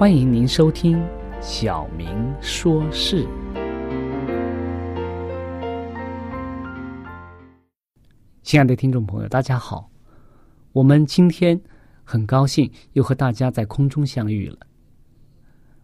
[0.00, 0.96] 欢迎您收听
[1.42, 2.08] 《小明
[2.40, 3.22] 说事》。
[8.40, 9.90] 亲爱的听众朋友，大家好！
[10.72, 11.60] 我们今天
[12.02, 14.56] 很高兴又和大家在空中相遇了。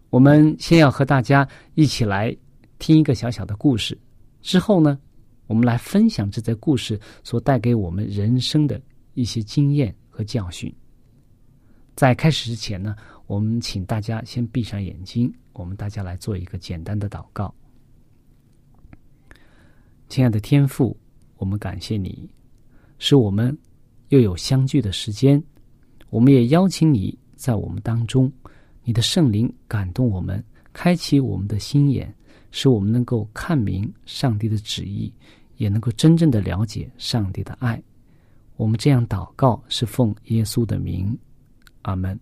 [0.08, 2.34] 我们先要和大家一起来
[2.78, 4.00] 听一个小小的故事，
[4.40, 4.98] 之后呢，
[5.46, 8.80] 我们来分享这则故事所带给我们人生的
[9.12, 10.74] 一些经验和教训。
[11.94, 12.94] 在开始之前呢，
[13.26, 17.52] 我们请大家先闭上眼睛，我们大家来做一个简单的祷告。
[20.08, 20.96] 亲爱的天父，
[21.36, 22.28] 我们感谢你，
[22.98, 23.56] 使我们
[24.10, 25.42] 又有相聚的时间。
[26.08, 28.32] 我们也邀请你在我们当中，
[28.84, 30.42] 你的圣灵感动我们，
[30.72, 32.14] 开启我们的心眼，
[32.52, 35.12] 使我们能够看明上帝的旨意，
[35.56, 37.82] 也能够真正的了解上帝的爱。
[38.56, 41.18] 我们这样祷告，是奉耶稣的名。
[41.82, 42.18] 阿门。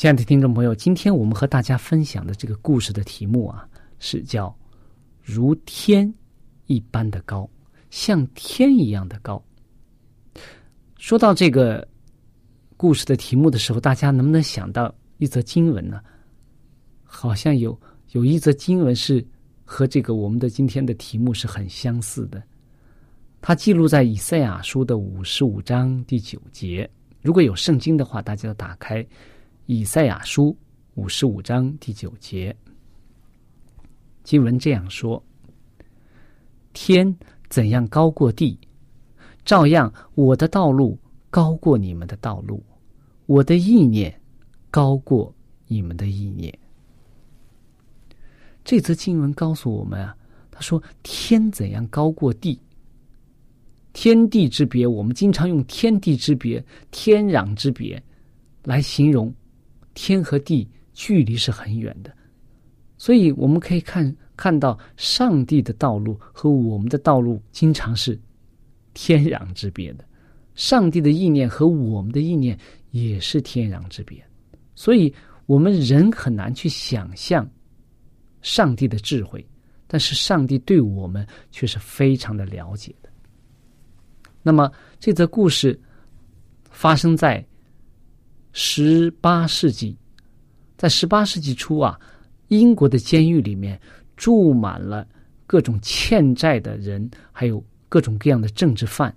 [0.00, 3.68] 亲爱的听众朋友，今天我们和大家分享的这个故事的题目啊，
[3.98, 4.58] 是叫
[5.22, 6.10] “如天
[6.64, 7.46] 一般的高，
[7.90, 9.44] 像天一样的高”。
[10.96, 11.86] 说到这个
[12.78, 16.00] 故事的题目的时候，大家能不能想到一则经文呢？
[17.04, 17.78] 好像有
[18.12, 19.22] 有一则经文是
[19.66, 22.42] 和这个我们的今天的题目是很相似的。
[23.42, 26.90] 它记录在以赛亚书的五十五章第九节。
[27.20, 29.06] 如果有圣经的话，大家要打开
[29.72, 30.56] 以赛亚书
[30.96, 32.52] 五十五章第九节。
[34.24, 35.22] 经文这样说
[36.74, 37.16] ：“天
[37.48, 38.58] 怎样高过地，
[39.44, 40.98] 照样我的道路
[41.30, 42.60] 高过你们的道路，
[43.26, 44.12] 我的意念
[44.72, 45.32] 高过
[45.68, 46.52] 你们的意念。”
[48.64, 50.16] 这则经文告诉我们啊，
[50.50, 52.60] 他说：“天怎样高过地。”
[53.94, 56.60] 天地之别，我们经常用“天地之别
[56.90, 58.02] ”“天壤之别”
[58.66, 59.32] 来形容
[59.94, 62.12] 天和地距离是很远的。
[62.96, 68.18] 所以我们可以看看到，上帝的道路和我们的道路经常是
[68.94, 70.04] 天壤之别的。
[70.54, 72.58] 上帝的意念和我们的意念
[72.90, 74.22] 也是天壤之别，
[74.74, 75.14] 所以
[75.46, 77.48] 我们人很难去想象
[78.42, 79.46] 上帝的智慧，
[79.86, 83.08] 但是上帝对我们却是非常的了解的。
[84.42, 85.78] 那么，这则故事
[86.70, 87.42] 发生在
[88.52, 89.96] 十八世纪，
[90.76, 91.98] 在十八世纪初啊，
[92.48, 93.80] 英国的监狱里面
[94.16, 95.06] 住满了
[95.46, 99.14] 各种欠债的人，还有各种各样的政治犯。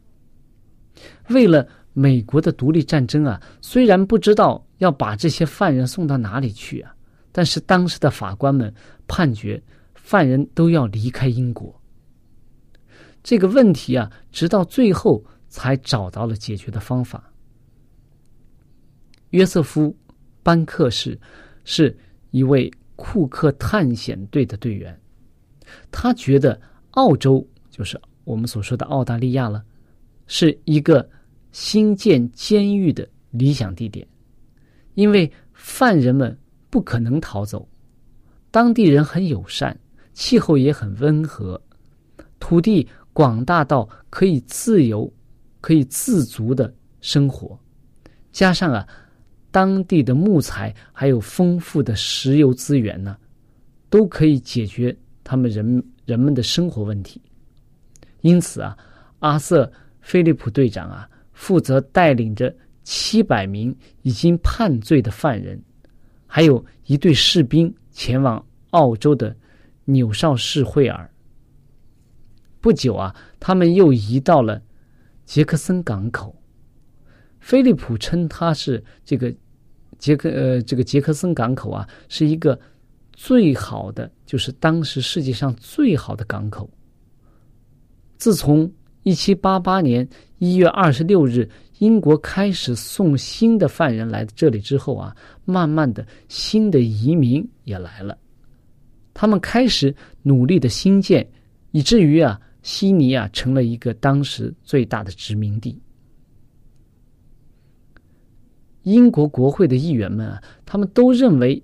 [1.30, 6.96] 为了美国的独立战争啊，虽然不知道要把这些犯人送到哪里去啊，
[7.32, 8.74] 但是当时的法官们
[9.08, 9.62] 判决
[9.96, 11.74] 犯人都要离开英国。
[13.24, 17.33] 这个问题啊，直到最后才找到了解决的方法。
[19.34, 19.88] 约瑟夫·
[20.44, 21.20] 班克士
[21.64, 21.96] 是
[22.30, 24.98] 一位库克探险队的队员，
[25.92, 26.60] 他觉得
[26.92, 29.64] 澳洲就是我们所说的澳大利亚了，
[30.28, 31.10] 是一个
[31.52, 34.08] 新建监狱的理想地点，
[34.94, 36.38] 因为犯人们
[36.70, 37.68] 不可能逃走，
[38.52, 39.76] 当地人很友善，
[40.14, 41.60] 气候也很温和，
[42.40, 45.12] 土地广大到可以自由、
[45.60, 46.72] 可以自足的
[47.02, 47.60] 生活，
[48.32, 48.88] 加上啊。
[49.54, 53.16] 当地的木材还有丰富的石油资源呢，
[53.88, 57.22] 都可以解决他们人人们的生活问题。
[58.22, 58.76] 因此啊，
[59.20, 59.64] 阿瑟·
[60.02, 62.52] 菲利普队长啊，负责带领着
[62.82, 65.62] 七百名已经判罪的犯人，
[66.26, 69.36] 还有一队士兵前往澳洲的
[69.86, 71.08] 纽绍市惠尔。
[72.60, 74.60] 不久啊，他们又移到了
[75.26, 76.36] 杰克森港口。
[77.40, 79.32] 菲利普称他是这个。
[80.04, 82.60] 杰克呃，这个杰克森港口啊，是一个
[83.14, 86.70] 最好的，就是当时世界上最好的港口。
[88.18, 88.70] 自从
[89.04, 90.06] 一七八八年
[90.40, 95.16] 一月二十六日，英国开始送新的犯人来这里之后啊，
[95.46, 98.18] 慢慢的新的移民也来了，
[99.14, 101.26] 他们开始努力的兴建，
[101.72, 105.82] 以至于啊，悉尼啊成了一个当时最大的殖民地。
[108.84, 111.62] 英国国会的议员们啊，他们都认为，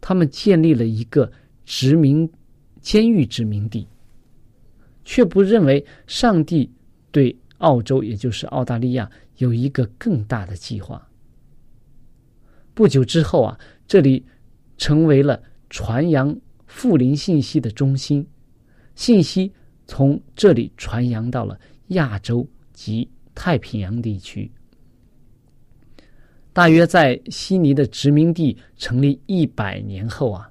[0.00, 1.30] 他们建立了一个
[1.64, 2.28] 殖民
[2.80, 3.86] 监狱殖民地，
[5.04, 6.70] 却不认为上帝
[7.10, 11.04] 对澳洲，也就是澳大利亚有一个更大的计划。
[12.72, 14.24] 不久之后啊，这里
[14.76, 16.34] 成为了传扬
[16.66, 18.24] 富林信息的中心，
[18.94, 19.52] 信息
[19.86, 21.58] 从这里传扬到了
[21.88, 24.48] 亚洲及太平洋地区。
[26.58, 30.50] 大约在悉尼的殖民地成立一百年后啊，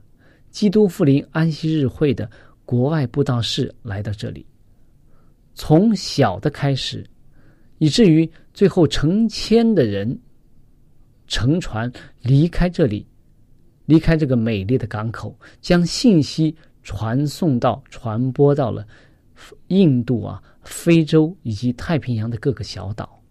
[0.49, 2.31] 基督复临安息日会的
[2.63, 4.45] 国外布道士来到这里，
[5.53, 7.05] 从小的开始，
[7.79, 10.17] 以至于最后成千的人
[11.27, 13.05] 乘船离开这里，
[13.85, 18.87] 离开这个美丽的港口，将信息传送到、传播到了
[19.67, 23.21] 印度啊、非洲以及太平洋的各个小岛，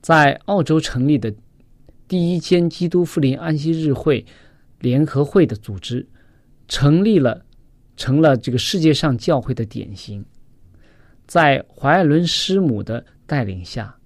[0.00, 1.34] 在澳洲成立的。
[2.06, 4.24] 第一间基督复临安息日会
[4.80, 6.06] 联合会的组织
[6.68, 7.44] 成立了，
[7.96, 10.24] 成了这个世界上教会的典型。
[11.26, 13.96] 在怀艾伦师母的带领下，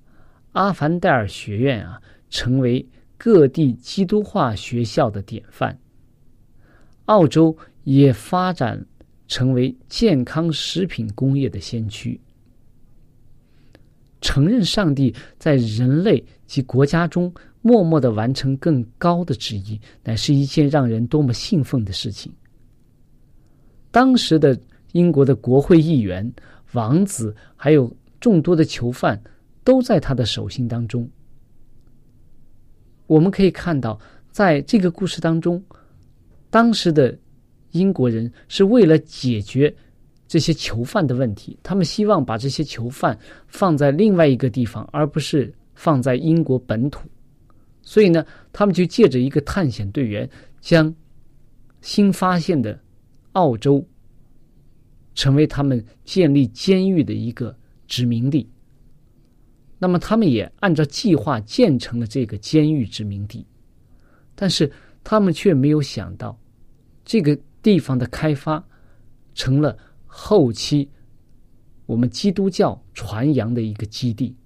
[0.53, 2.01] 阿凡戴尔学院啊，
[2.31, 2.87] 成为
[3.17, 5.77] 各地基督化学校的典范。
[7.07, 8.87] 澳洲也发展
[9.27, 12.21] 成为健康食品工业的先驱。
[14.21, 17.33] 承认上帝在人类及国家中。
[17.63, 22.33] 默默的完成更高的旨意，乃是一件让人多么兴奋的事情。
[23.91, 24.59] 当时的
[24.93, 26.33] 英国的国会议员、
[26.73, 27.91] 王子，还有
[28.21, 29.21] 众多的囚犯，
[29.65, 31.09] 都在他的手心当中。
[33.07, 33.99] 我们可以看到，
[34.31, 35.63] 在这个故事当中，
[36.51, 37.19] 当时的
[37.73, 39.75] 英国人是为了解决
[40.27, 47.09] 这些囚犯的问题，他们希望把这些囚犯放在另外一个地方，而不是放在英国本土。
[47.89, 50.29] 所以呢，他们就借着一个探险队员，
[50.61, 50.95] 将
[51.81, 52.79] 新发现的
[53.33, 53.89] 澳洲
[55.15, 58.47] 成为他们建立监狱的一个殖民地。
[59.79, 63.47] 那么，他们也按照计划建成了这个监狱殖民地，
[64.35, 64.71] 但是
[65.03, 66.39] 他们却没有想到，
[67.07, 68.63] 这个地方的开发
[69.35, 70.91] 成了后期
[71.87, 74.37] 我们基督教传扬的一个基地。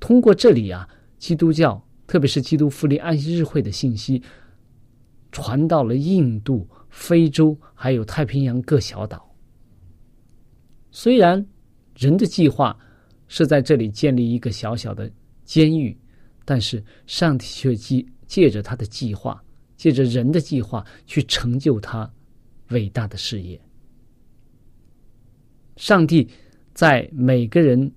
[0.00, 0.88] 通过这里啊，
[1.18, 1.83] 基督教。
[2.06, 4.22] 特别是基督复临安息日会的信息
[5.32, 9.34] 传到了印度、非洲，还有太平洋各小岛。
[10.90, 11.44] 虽然
[11.96, 12.78] 人的计划
[13.26, 15.10] 是在这里建立一个小小的
[15.44, 15.96] 监狱，
[16.44, 19.42] 但是上帝却借借着他的计划，
[19.76, 22.08] 借着人的计划去成就他
[22.68, 23.60] 伟大的事业。
[25.76, 26.28] 上帝
[26.74, 27.90] 在每个人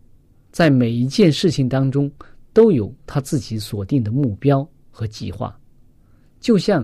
[0.52, 2.10] 在每一件事情当中。
[2.58, 5.56] 都有他自己锁定的目标和计划，
[6.40, 6.84] 就像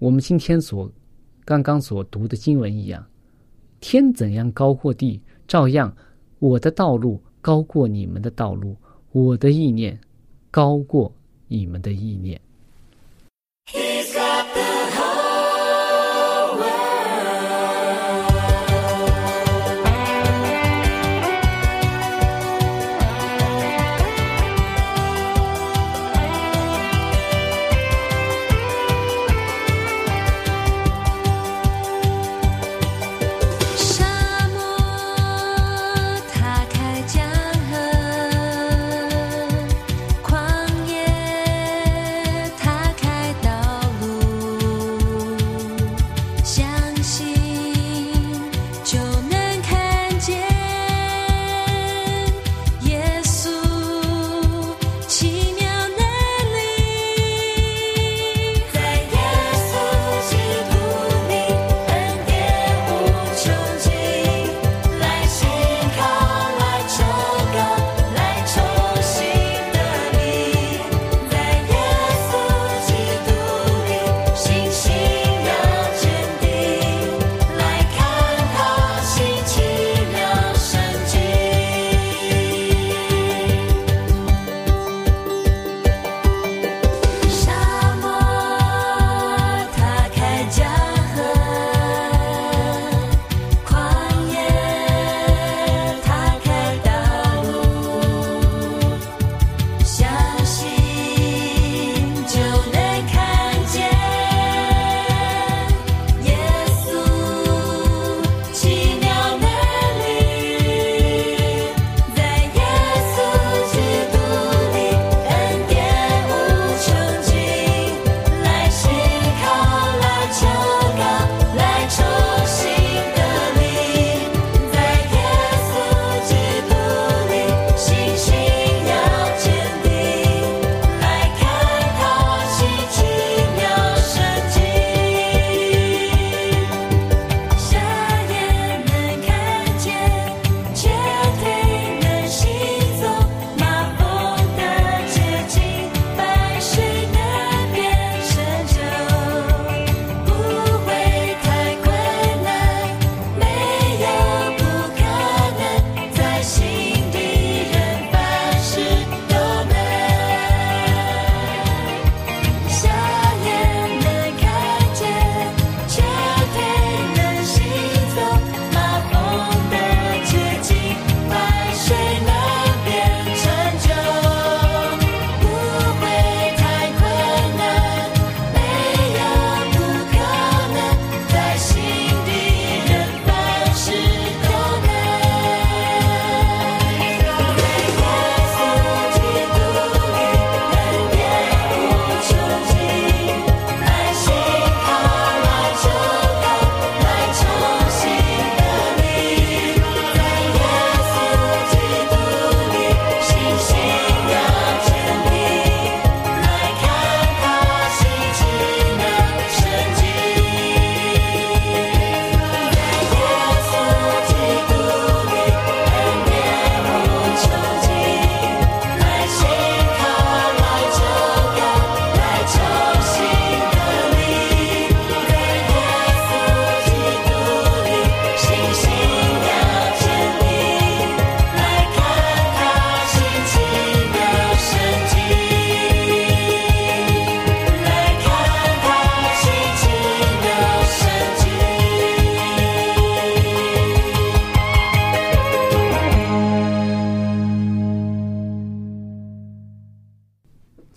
[0.00, 0.90] 我们今天所
[1.44, 3.06] 刚刚所读的经文一样，
[3.78, 5.96] 天怎样高过地，照样
[6.40, 8.76] 我的道路高过你们的道路，
[9.12, 9.96] 我的意念
[10.50, 11.14] 高过
[11.46, 12.40] 你们的意念。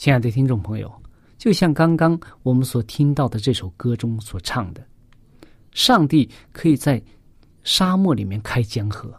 [0.07, 0.89] 亲爱的听众朋友，
[1.37, 4.81] 就像刚刚我们所听到的这首歌中所唱的，
[5.73, 7.03] 上帝可以在
[7.63, 9.13] 沙漠里面开江河。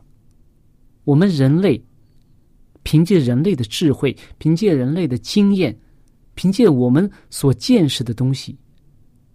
[1.05, 1.79] 我们人类
[2.85, 5.79] 凭借人类的智慧，凭借人类的经验，
[6.35, 8.59] 凭借我们所见识的东西，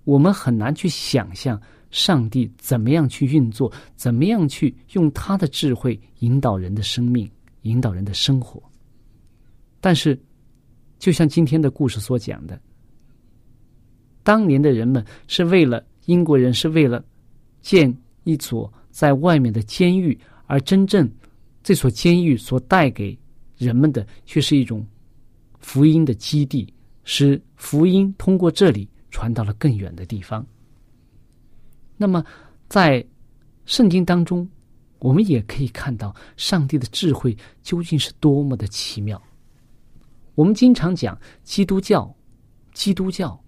[0.06, 7.30] 我们很难去想象上帝怎么样去运作，怎么样去用他的智慧引导人的生命，
[7.62, 8.60] 引导人的生活。
[9.80, 10.20] 但是。
[11.04, 12.58] 就像今天的故事所讲的，
[14.24, 17.04] 当年的人们是为了英国人是为了
[17.60, 17.94] 建
[18.24, 21.12] 一所在外面的监狱，而真正
[21.62, 23.20] 这所监狱所带给
[23.58, 24.88] 人们的却是一种
[25.60, 30.48] 福音的基地，使福音通过这里传到了更远的地方。
[31.98, 32.24] 那么，
[32.70, 33.06] 在
[33.66, 34.50] 圣经当中，
[35.00, 39.22] 我们也可以看到上帝的智慧究竟是多么的奇妙。
[40.36, 42.16] 我们经常讲基督教，
[42.74, 43.44] 基督教，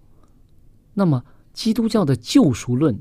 [0.94, 3.00] 那么基督教的救赎论，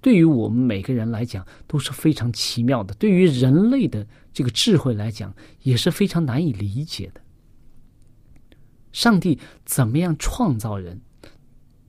[0.00, 7.20] 对于我们每个人来讲都是非常奇妙的，对于人类的这个智慧来讲也是非常难以理解的。
[8.92, 11.00] 上帝怎么样创造人？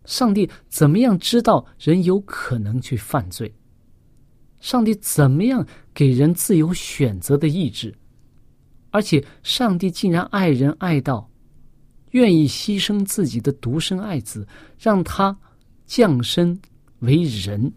[0.05, 3.53] 上帝怎么样知道人有可能去犯罪？
[4.59, 7.95] 上帝怎么样给人自由选择的意志？
[8.91, 11.29] 而且，上帝竟然爱人爱到，
[12.11, 14.47] 愿意牺牲自己的独生爱子，
[14.79, 15.37] 让他
[15.85, 16.59] 降生
[16.99, 17.71] 为人，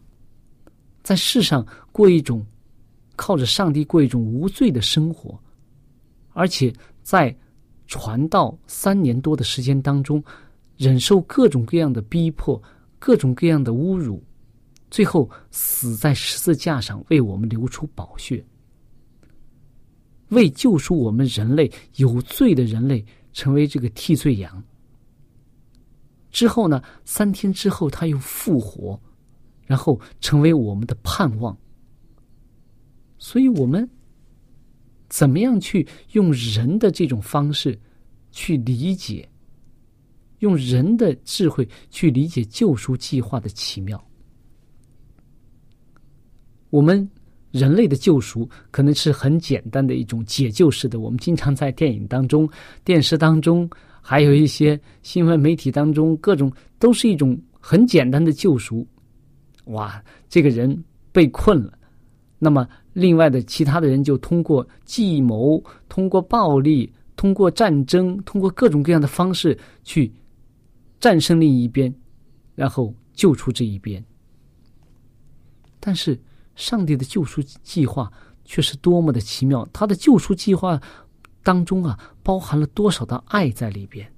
[1.03, 2.45] 在世上过一种
[3.15, 5.39] 靠着上帝过一种无罪的生活，
[6.33, 7.37] 而且在
[7.87, 10.23] 传道三年多的时间当中，
[10.79, 12.61] 忍受各种各样的逼迫、
[12.99, 14.23] 各种各样的侮辱，
[14.91, 18.43] 最后死在十字架上，为我们流出宝血。
[20.33, 24.63] 为救赎我们人类有罪的人类，成为这个替罪羊。
[26.31, 29.01] 之后呢，三天之后他又复活，
[29.67, 31.57] 然后成为我们的盼望。
[33.19, 33.89] 所以，我们
[35.09, 37.79] 怎么样去用人的这种方式
[38.31, 39.29] 去理解，
[40.39, 44.03] 用人的智慧去理解救赎计划的奇妙？
[46.71, 47.09] 我们。
[47.53, 52.49] 人类的救赎可能是很简单的一种解救式的，我们经常在电影当中、
[52.83, 53.69] 电视当中，
[54.01, 58.87] 还有一些新闻媒体当中，各种都是一种很简单的救赎。
[59.67, 60.83] 哇，这个人
[61.13, 61.79] 被困了，
[62.39, 70.11] 那么另外的其他的人就通过计谋、通过暴力、通过战争、通过各种各样的方式去
[70.99, 71.95] 战胜另一边，
[72.55, 74.03] 然后救出这一边。
[75.79, 76.19] 但是。
[76.55, 78.13] 上帝的救赎计划
[78.45, 79.67] 却是多么的奇妙！
[79.73, 80.81] 他的救赎计划
[81.43, 84.13] 当中啊，包含了多少的爱在里边？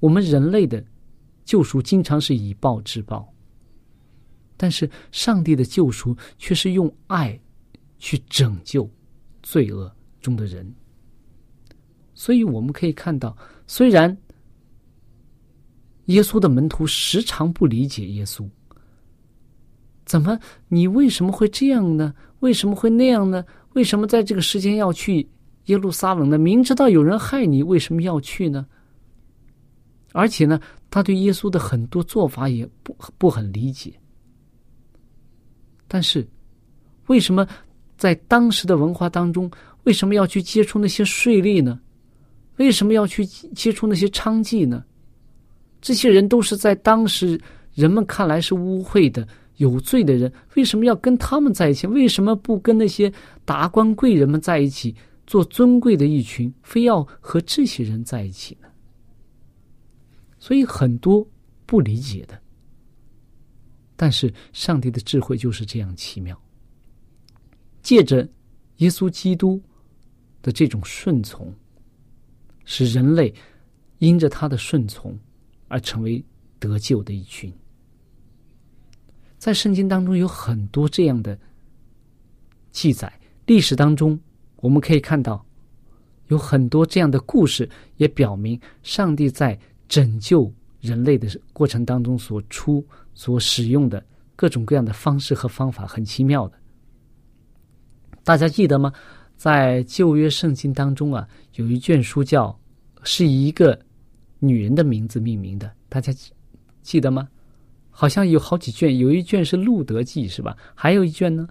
[0.00, 0.84] 我们人类的
[1.44, 3.32] 救赎经常是以暴制暴，
[4.56, 7.38] 但是上帝的救赎却是用爱
[7.98, 8.88] 去拯救
[9.42, 9.90] 罪恶
[10.20, 10.74] 中的人。
[12.14, 14.16] 所以我们可以看到，虽然
[16.06, 18.48] 耶稣的门徒时常不理解耶稣。
[20.08, 20.38] 怎么？
[20.68, 22.14] 你为什么会这样呢？
[22.40, 23.44] 为什么会那样呢？
[23.74, 25.28] 为什么在这个时间要去
[25.66, 26.38] 耶路撒冷呢？
[26.38, 28.66] 明知道有人害你，为什么要去呢？
[30.12, 33.92] 而且呢，他对耶稣的很多做法也不不很理解。
[35.86, 36.26] 但是，
[37.08, 37.46] 为什么
[37.98, 39.50] 在当时的文化当中，
[39.84, 41.78] 为什么要去接触那些税吏呢？
[42.56, 44.82] 为什么要去接触那些娼妓呢？
[45.82, 47.38] 这些人都是在当时
[47.74, 49.28] 人们看来是污秽的。
[49.58, 51.86] 有罪的人为什么要跟他们在一起？
[51.86, 53.12] 为什么不跟那些
[53.44, 54.94] 达官贵人们在一起，
[55.26, 56.52] 做尊贵的一群？
[56.62, 58.68] 非要和这些人在一起呢？
[60.38, 61.26] 所以很多
[61.66, 62.40] 不理解的。
[63.96, 66.40] 但是上帝的智慧就是这样奇妙，
[67.82, 68.28] 借着
[68.76, 69.60] 耶稣基督
[70.40, 71.52] 的这种顺从，
[72.64, 73.34] 使人类
[73.98, 75.18] 因着他的顺从
[75.66, 76.24] 而成为
[76.60, 77.52] 得救的一群。
[79.38, 81.38] 在圣经当中有很多这样的
[82.70, 83.12] 记载，
[83.46, 84.18] 历史当中
[84.56, 85.44] 我们可以看到
[86.26, 94.04] 有很多这样的故事，也表明上帝在拯救人类的过程当中所出所使用的
[94.36, 96.58] 各种各样的方式和方法很奇妙的。
[98.24, 98.92] 大家记得吗？
[99.36, 102.58] 在旧约圣经当中啊，有一卷书叫
[103.04, 103.78] 是以一个
[104.40, 106.12] 女人的名字命名的，大家
[106.82, 107.28] 记得吗？
[108.00, 110.56] 好像有好几卷，有一卷是《路德记》，是吧？
[110.72, 111.48] 还有一卷呢，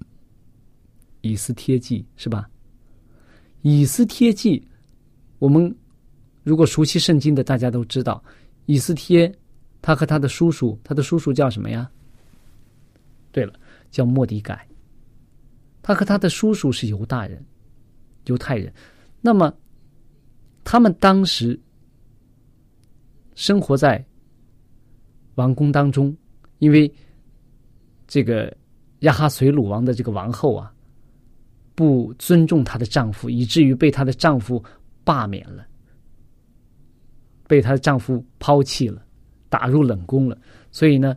[1.20, 2.48] 《以斯帖记》，是吧？
[3.60, 4.58] 《以斯帖记》，
[5.38, 5.76] 我们
[6.44, 8.24] 如果熟悉圣经的，大家都知道，
[8.64, 9.30] 以斯帖
[9.82, 11.90] 他和他的叔叔，他的叔叔叫什么呀？
[13.30, 13.52] 对了，
[13.90, 14.66] 叫莫迪改。
[15.82, 17.44] 他和他的叔叔是犹大人，
[18.24, 18.72] 犹太人。
[19.20, 19.54] 那么，
[20.64, 21.60] 他们当时
[23.34, 24.02] 生活在
[25.36, 26.16] 王宫当中，
[26.58, 26.92] 因为
[28.06, 28.54] 这个
[29.00, 30.72] 亚哈随鲁王的这个王后啊，
[31.74, 34.62] 不尊重她的丈夫，以至于被她的丈夫
[35.04, 35.66] 罢免了，
[37.46, 39.04] 被她的丈夫抛弃了，
[39.48, 40.38] 打入冷宫了。
[40.70, 41.16] 所以呢，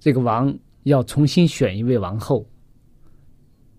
[0.00, 2.44] 这个王要重新选一位王后。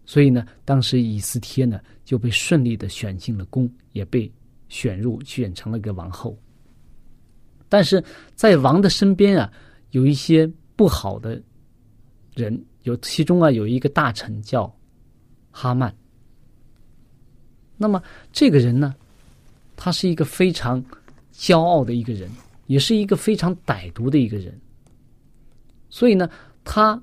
[0.06, 4.32] 所以呢，当时以斯帖呢就被顺利的选进了宫，也被
[4.70, 6.38] 选入选成了个王后。
[7.70, 8.04] 但是
[8.36, 9.52] 在王的身边啊，
[9.92, 11.42] 有一些不好的
[12.36, 14.74] 人，有其中啊有一个大臣叫
[15.52, 15.96] 哈曼。
[17.78, 18.02] 那么
[18.32, 18.96] 这个人呢，
[19.76, 20.84] 他是一个非常
[21.34, 22.30] 骄傲的一个人，
[22.66, 24.60] 也是一个非常歹毒的一个人。
[25.90, 26.30] 所以呢，
[26.64, 27.02] 他。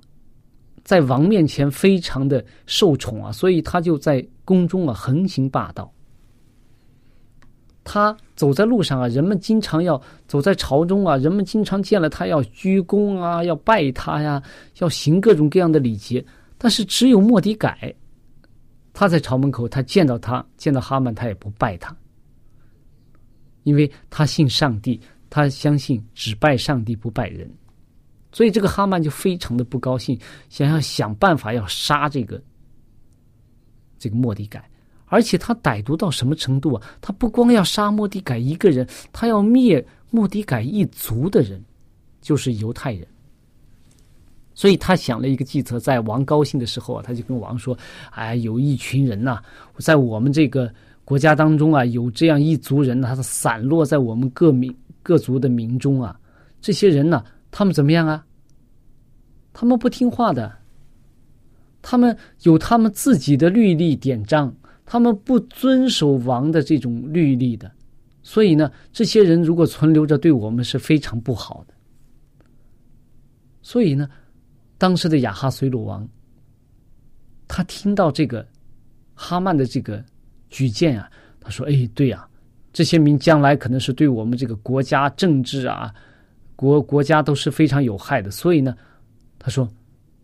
[0.82, 5.90] 在王面前非常的受宠啊，所以他就在宫中啊横行霸道。
[7.84, 14.42] 他走在路上啊，人们经常要走在朝中啊，人们经常见了他要鞠躬啊，要拜他呀，
[14.78, 16.24] 要行各种各样的礼节。
[16.56, 17.94] 但是只有莫迪改，
[18.94, 21.94] 他在朝门口，他见到他见到哈曼，他也不拜他，
[23.64, 27.48] 因为他信上帝，他相信只拜上帝不拜人。
[28.32, 30.18] 所以这个哈曼就非常的不高兴，
[30.48, 32.42] 想要想办法要杀这个
[33.98, 34.68] 这个莫迪改，
[35.14, 36.82] 而且他歹毒到什么程度啊？
[37.00, 41.62] 他不光要杀莫迪改一个人，他要灭莫迪改一族的人，
[42.20, 43.06] 就是犹太人。
[44.54, 47.78] 所以他想了一个计策，在王高兴的时候啊，他就跟王说
[48.10, 49.40] ：“哎，有一群人呐，
[49.78, 50.68] 在我们这个
[51.04, 56.18] 国家当中啊，有这样一族人，他是散落在我们各民各族的民中啊，
[56.60, 57.24] 这些人呢。”
[57.56, 58.26] 他们怎么样啊？
[59.52, 60.52] 他们不听话的，
[61.82, 64.52] 他们有他们自己的律例典章，
[64.86, 67.70] 他们不遵守王的这种律例的，
[68.22, 71.74] 所以呢，这些人如果存留着，对我们是非常不好的。
[73.62, 74.08] 所以呢，
[74.76, 76.06] 当时的亚哈随鲁王，
[77.48, 78.46] 他听到这个
[79.14, 80.04] 哈曼的这个
[80.50, 82.28] 举荐啊，他说：“哎，对呀，
[82.72, 85.94] 这些民将来可能是对我们这个国家政治啊。”
[86.56, 88.76] 国国家都是非常有害的，所以呢，
[89.40, 89.68] 他说，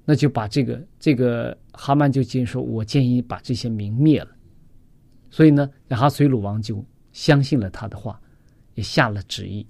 [0.05, 4.29] 那就把这个这个哈曼就建议说，我建议把这些民灭了。
[5.31, 8.21] 所以呢，亚哈随鲁王就相信了他的话，
[8.75, 9.67] 也下了旨意，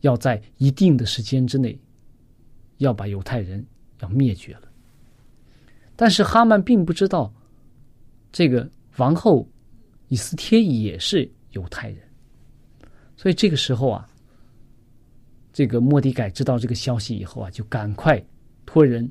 [0.00, 1.78] 要在一定的时间之内，
[2.78, 3.64] 要把犹太人
[4.00, 4.68] 要灭绝了。
[5.96, 7.32] 但是哈曼并不知道，
[8.32, 9.48] 这个王后
[10.08, 11.98] 以斯帖也是犹太人，
[13.16, 14.08] 所以这个时候啊。
[15.56, 18.20] 这个莫迪改知道这个消息以后啊，就赶快
[18.66, 19.08] 托人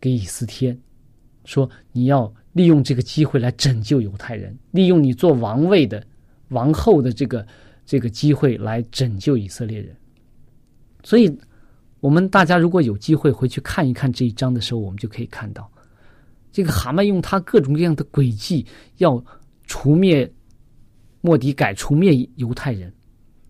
[0.00, 0.78] 给以斯帖
[1.44, 6.04] 说：“你要利用这个机会来拯救犹太人，利用你做王位的
[6.48, 7.46] 王后的这个
[7.86, 9.94] 这个机会来拯救以色列人。”
[11.04, 11.32] 所以，
[12.00, 15.70] 我们大家如果有机会回去看一看这一章的时候，我们就可以看到，
[16.50, 18.66] 这个蛤蟆用他各种各样的诡计
[18.96, 19.24] 要
[19.62, 20.28] 除灭
[21.20, 22.92] 莫迪改，除灭犹太人。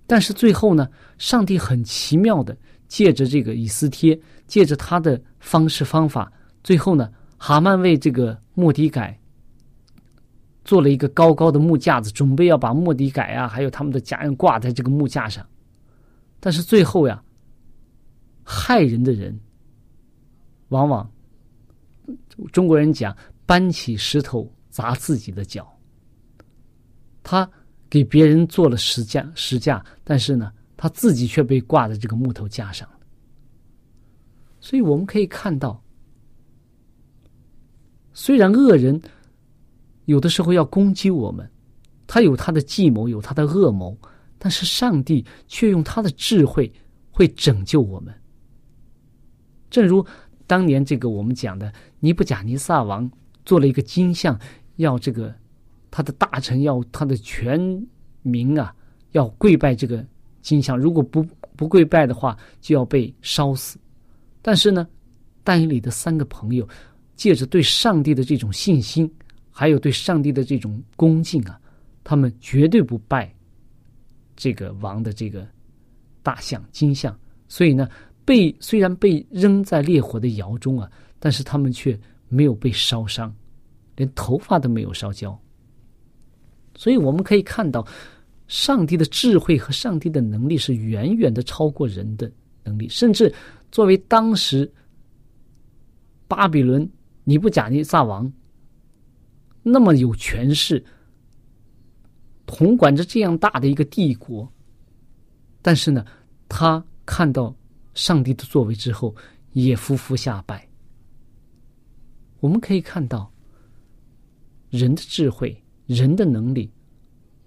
[0.06, 2.54] 但是最后呢，上帝很奇妙的
[2.88, 6.30] 借着这个以斯帖，借着他的方式方法，
[6.62, 9.18] 最后呢，哈曼为这个莫迪改
[10.64, 15.46] 做了一个高高的木架子，准备要把莫迪改啊，还有他们的家人挂在这个木架上。
[16.40, 17.22] 但是最后呀，
[18.44, 19.38] 害人的人
[20.68, 21.10] 往往
[22.52, 25.66] 中国人讲搬起石头砸自己的脚，
[27.22, 27.48] 他。
[27.90, 32.86] 给别人做了石架，石架，但是呢，他自己却被挂在这个木头架上
[34.60, 35.82] 所以我们可以看到，
[38.18, 39.00] 虽然恶人
[40.06, 41.48] 有的时候要攻击我们，
[42.04, 43.96] 他有他的计谋，有他的恶谋，
[44.40, 46.68] 但是上帝却用他的智慧
[47.12, 48.12] 会拯救我们。
[49.70, 50.04] 正如
[50.48, 53.08] 当年这个我们讲的，尼布甲尼撒王
[53.44, 54.36] 做了一个金像，
[54.76, 55.32] 要这个。
[55.88, 57.86] 他的大臣要他的全
[58.22, 58.74] 民啊，
[59.12, 60.04] 要跪拜这个
[60.42, 63.78] 金像，如果不不跪拜的话，就要被烧死。
[64.42, 64.86] 但是呢，
[65.44, 66.68] 但以里的三个朋友，
[67.18, 69.12] 借着对上帝的这种信心，
[69.50, 71.60] 还有对上帝的这种恭敬啊，
[72.04, 73.30] 他们绝对不拜
[74.36, 75.46] 这个王的这个
[76.22, 77.14] 大象金像。
[77.48, 77.88] 所以呢，
[78.24, 83.34] 被虽然被扔在烈火的窑中啊，但是他们却没有被烧伤，
[83.96, 85.36] 连头发都没有烧焦。
[86.76, 87.84] 所以我们可以看到，
[88.46, 92.30] 上帝的智慧和上帝的能力是远远的超过人的
[92.62, 93.34] 能力，甚至
[93.72, 94.70] 作为当时
[96.28, 96.88] 巴比伦
[97.28, 98.32] 尼布甲尼撒王
[99.62, 100.82] 那么有权势，
[102.46, 104.50] 统管着这样大的一个帝国，
[105.60, 106.02] 但是呢，
[106.48, 107.54] 他看到
[107.92, 109.14] 上帝的作为之后，
[109.52, 110.66] 也服服下拜。
[112.40, 113.30] 我们可以看到，
[114.70, 115.62] 人的智慧。
[115.86, 116.70] 人的能力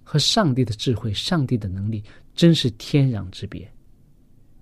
[0.04, 3.72] 和上帝的智慧、上帝的能力真是天壤之别。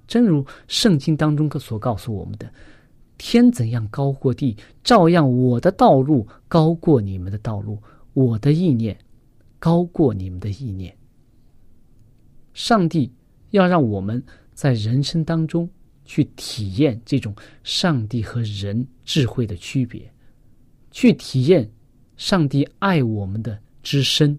[0.05, 2.53] 正如圣经当中所告诉我们的
[3.19, 7.77] ：“天怎样高过地，照样我的道路高过你们的道路，
[8.13, 8.97] 我的意念
[9.59, 10.91] 高过你们的意念。”
[12.55, 13.11] 上帝
[13.51, 14.23] 要让我们
[14.55, 15.69] 在人生当中
[16.03, 17.31] 去体验这种
[17.63, 20.11] 上帝和人智慧的区别，
[20.89, 21.69] 去体验
[22.17, 23.55] 上帝爱我们的。
[23.81, 24.37] 之深，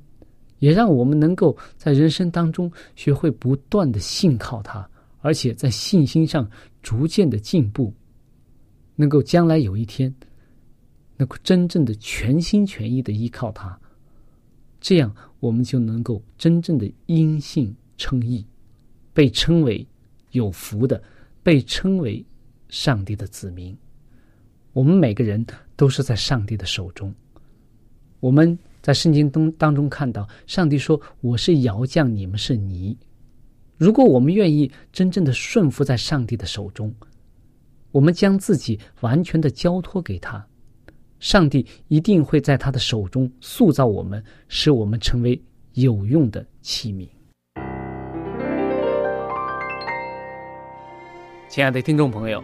[0.58, 4.88] 也让我们能够在人生当中学会不断的信靠他，
[5.20, 6.48] 而且在信心上
[6.82, 7.92] 逐渐的进步，
[9.00, 10.14] 能够将来有一天
[11.16, 13.80] 能够真正的全心全意的依靠他，
[14.78, 18.44] 这样我们就能够真正的因信称义，
[19.14, 19.86] 被称为
[20.32, 21.02] 有福的，
[21.42, 22.22] 被称为
[22.68, 23.74] 上帝的子民。
[24.74, 25.44] 我们每个人
[25.76, 27.14] 都是在上帝的手中，
[28.20, 28.58] 我们。
[28.82, 32.96] 在圣经中当中看到，上帝说：“我是窑匠，你们是泥。”
[33.76, 36.90] 如果我们愿意真正的顺服在上帝的手中，
[37.92, 40.46] 我们将自己完全的交托给他，
[41.18, 47.08] 上帝一定会在他的手中塑造我们，使我们成为有用的器皿。
[51.48, 52.40] 亲爱的听众朋友，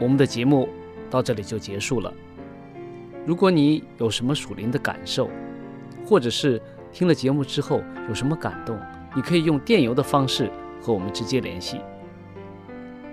[0.00, 0.68] 我们的节目
[1.08, 2.12] 到这里就结束了。
[3.24, 5.30] 如果你有什么属灵的感受，
[6.04, 6.60] 或者是
[6.90, 8.76] 听了节目之后有什么感动，
[9.14, 10.50] 你可以用电邮的方式
[10.82, 11.80] 和我们直接联系。